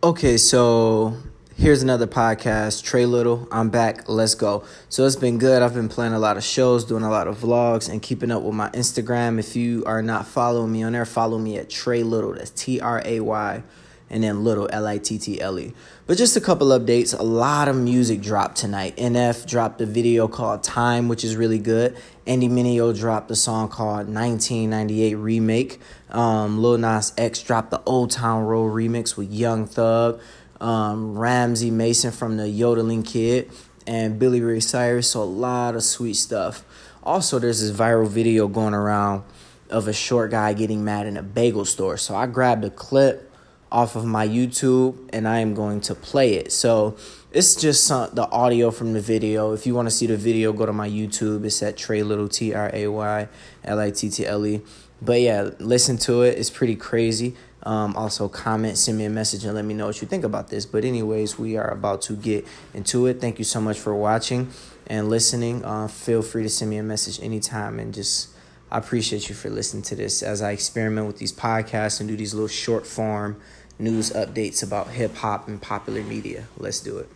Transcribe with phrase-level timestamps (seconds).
[0.00, 1.16] Okay, so
[1.56, 2.84] here's another podcast.
[2.84, 4.08] Tray Little, I'm back.
[4.08, 4.62] Let's go.
[4.88, 5.60] So it's been good.
[5.60, 8.44] I've been playing a lot of shows, doing a lot of vlogs, and keeping up
[8.44, 9.40] with my Instagram.
[9.40, 12.34] If you are not following me on there, follow me at Tray Little.
[12.34, 13.64] That's T R A Y
[14.10, 15.72] and then Little L I T T L E.
[16.06, 17.18] But just a couple updates.
[17.18, 18.96] A lot of music dropped tonight.
[18.96, 21.96] NF dropped a video called Time, which is really good.
[22.26, 25.80] Andy Mineo dropped a song called 1998 Remake.
[26.10, 30.20] Um, Lil Nas X dropped the Old Town Road remix with Young Thug,
[30.60, 33.50] um, Ramsey Mason from the Yodeling Kid,
[33.86, 35.10] and Billy Ray Cyrus.
[35.10, 36.64] So a lot of sweet stuff.
[37.02, 39.22] Also, there's this viral video going around
[39.70, 41.96] of a short guy getting mad in a bagel store.
[41.96, 43.27] So I grabbed a clip
[43.70, 46.52] off of my YouTube and I am going to play it.
[46.52, 46.96] So
[47.30, 49.52] it's just some, the audio from the video.
[49.52, 51.44] If you want to see the video, go to my YouTube.
[51.44, 53.28] It's at Tray Little T R A Y
[53.64, 54.62] L I T T L E.
[55.00, 56.38] But yeah, listen to it.
[56.38, 57.36] It's pretty crazy.
[57.62, 60.48] Um, also, comment, send me a message, and let me know what you think about
[60.48, 60.64] this.
[60.64, 63.20] But, anyways, we are about to get into it.
[63.20, 64.50] Thank you so much for watching
[64.86, 65.64] and listening.
[65.64, 68.30] Uh, feel free to send me a message anytime and just.
[68.70, 72.18] I appreciate you for listening to this as I experiment with these podcasts and do
[72.18, 73.40] these little short form
[73.78, 76.44] news updates about hip hop and popular media.
[76.56, 77.08] Let's do it.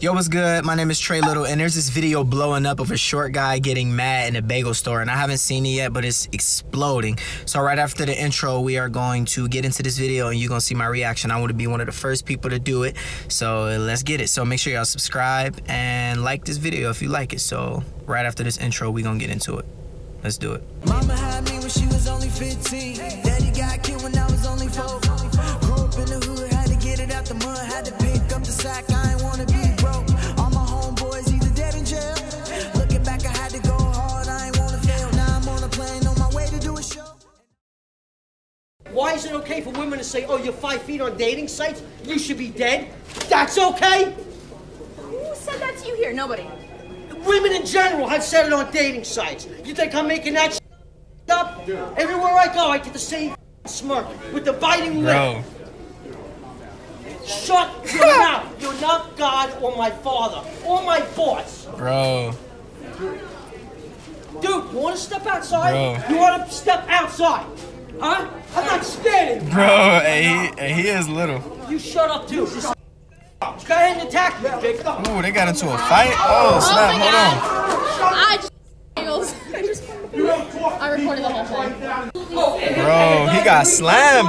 [0.00, 0.64] Yo, what's good?
[0.64, 3.60] My name is Tray Little, and there's this video blowing up of a short guy
[3.60, 7.16] getting mad in a bagel store, and I haven't seen it yet, but it's exploding.
[7.46, 10.48] So right after the intro, we are going to get into this video, and you're
[10.48, 11.30] gonna see my reaction.
[11.30, 12.96] I want to be one of the first people to do it,
[13.28, 14.28] so let's get it.
[14.30, 17.40] So make sure y'all subscribe and like this video if you like it.
[17.40, 19.66] So right after this intro, we gonna get into it.
[20.24, 20.64] Let's do it.
[20.86, 22.96] Mama had me when she was only 15.
[22.96, 25.33] Daddy got killed when I was only 4.
[27.04, 28.84] It out the mud, had to pick up the sack.
[28.90, 30.08] I ain't wanna be broke.
[30.38, 32.14] All my homeboys either dead in jail.
[32.74, 35.10] Looking back, I had to go hard, I ain't wanna fail.
[35.12, 37.04] Now I'm on a plane on my way to do a show.
[38.90, 41.82] Why is it okay for women to say, oh, you're five feet on dating sites?
[42.04, 42.88] You should be dead?
[43.28, 44.14] That's okay?
[44.96, 46.12] Who said that to you here?
[46.12, 46.46] Nobody.
[47.26, 49.46] Women in general have said it on dating sites.
[49.64, 50.60] You think I'm making that
[51.28, 51.68] up?
[51.96, 53.34] Everywhere I go, I get the same
[53.66, 55.42] smirk with the biting Bro.
[55.42, 55.63] lip.
[57.26, 58.62] Shut your mouth.
[58.62, 61.66] You're not God or my father or my boss.
[61.76, 62.34] Bro.
[64.40, 65.72] Dude, you want to step outside?
[65.72, 66.14] Bro.
[66.14, 67.46] You want to step outside?
[68.00, 68.28] Huh?
[68.56, 69.48] I'm not standing.
[69.50, 71.42] Bro, hey, he, he is little.
[71.68, 72.46] You shut up too.
[72.46, 74.80] Go ahead and attack me, Jake.
[75.08, 76.12] Ooh, they got into a fight?
[76.16, 77.06] Oh, oh snap, my
[78.00, 79.36] hold I just.
[79.54, 79.88] I just
[80.80, 82.74] I recorded the whole thing.
[82.74, 84.28] Bro, he got slammed.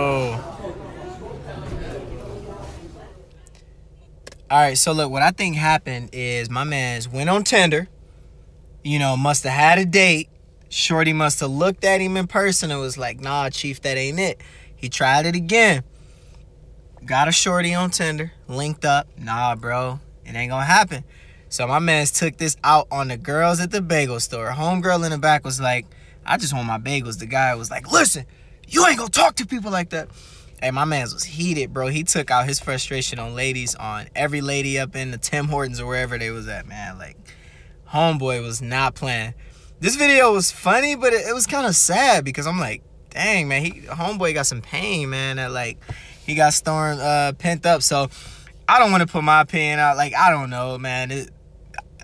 [4.51, 7.87] All right, so look, what I think happened is my man's went on Tinder,
[8.83, 10.27] you know, must have had a date.
[10.67, 14.19] Shorty must have looked at him in person and was like, nah, Chief, that ain't
[14.19, 14.41] it.
[14.75, 15.85] He tried it again.
[17.05, 19.07] Got a shorty on Tinder, linked up.
[19.17, 21.05] Nah, bro, it ain't gonna happen.
[21.47, 24.49] So my man's took this out on the girls at the bagel store.
[24.49, 25.85] Homegirl in the back was like,
[26.25, 27.19] I just want my bagels.
[27.19, 28.25] The guy was like, listen,
[28.67, 30.09] you ain't gonna talk to people like that.
[30.61, 31.87] Hey, my man's was heated, bro.
[31.87, 35.79] He took out his frustration on ladies, on every lady up in the Tim Hortons
[35.79, 36.99] or wherever they was at, man.
[36.99, 37.17] Like,
[37.91, 39.33] homeboy was not playing.
[39.79, 43.47] This video was funny, but it, it was kind of sad because I'm like, dang,
[43.47, 45.37] man, he homeboy got some pain, man.
[45.37, 45.79] That like
[46.25, 47.81] he got storm uh pent up.
[47.81, 48.09] So
[48.67, 49.97] I don't want to put my opinion out.
[49.97, 51.11] Like, I don't know, man.
[51.11, 51.31] It,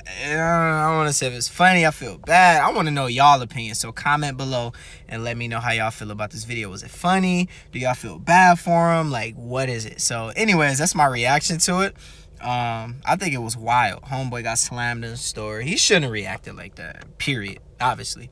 [0.08, 1.86] I don't want to say if it's funny.
[1.86, 2.62] I feel bad.
[2.62, 3.76] I want to know y'all opinion.
[3.76, 4.74] So comment below
[5.08, 6.70] and let me know how y'all feel about this video.
[6.70, 7.50] Was it funny?
[7.72, 9.12] Do y'all feel bad for him?
[9.12, 10.02] Like, what is it?
[10.02, 11.96] So, anyways, that's my reaction to it.
[12.42, 14.04] Um, I think it was wild.
[14.04, 15.62] Homeboy got slammed in the store.
[15.62, 17.18] He shouldn't have reacted like that.
[17.18, 17.60] Period.
[17.82, 18.30] Obviously.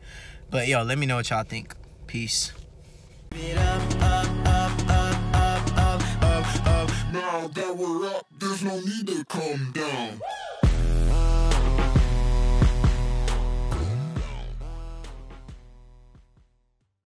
[0.49, 1.75] But yo, let me know what y'all think.
[2.07, 2.53] Peace.
[7.11, 10.19] Now that we're up, there's no need to come down.